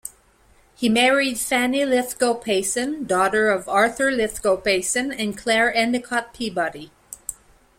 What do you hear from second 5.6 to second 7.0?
Endicott Peabody.